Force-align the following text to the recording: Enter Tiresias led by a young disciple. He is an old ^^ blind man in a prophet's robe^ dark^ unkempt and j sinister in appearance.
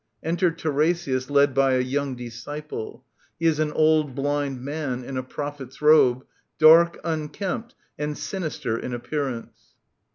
Enter 0.23 0.49
Tiresias 0.49 1.29
led 1.29 1.53
by 1.53 1.75
a 1.75 1.79
young 1.79 2.15
disciple. 2.15 3.05
He 3.37 3.45
is 3.45 3.59
an 3.59 3.71
old 3.71 4.11
^^ 4.13 4.15
blind 4.15 4.61
man 4.65 5.03
in 5.03 5.15
a 5.15 5.21
prophet's 5.21 5.77
robe^ 5.77 6.23
dark^ 6.59 6.95
unkempt 7.03 7.75
and 7.99 8.15
j 8.15 8.19
sinister 8.19 8.79
in 8.79 8.95
appearance. 8.95 9.75